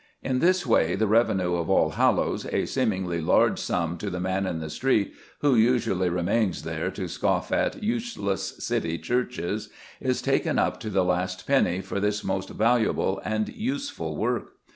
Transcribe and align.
In 0.23 0.39
this 0.39 0.65
way 0.65 0.95
the 0.95 1.05
revenue 1.05 1.53
of 1.53 1.67
Allhallows 1.69 2.47
a 2.51 2.65
seemingly 2.65 3.21
large 3.21 3.59
sum 3.59 3.99
to 3.99 4.09
the 4.09 4.19
"man 4.19 4.47
in 4.47 4.57
the 4.59 4.71
street" 4.71 5.13
(who 5.41 5.53
usually 5.53 6.09
remains 6.09 6.63
there, 6.63 6.89
to 6.89 7.07
scoff 7.07 7.51
at 7.51 7.83
"useless 7.83 8.65
city 8.65 8.97
churches") 8.97 9.69
is 9.99 10.19
taken 10.23 10.57
up 10.57 10.79
to 10.79 10.89
the 10.89 11.03
last 11.05 11.45
penny 11.45 11.81
for 11.81 11.99
this 11.99 12.23
most 12.23 12.49
valuable 12.49 13.21
and 13.23 13.49
useful 13.49 14.17
work. 14.17 14.53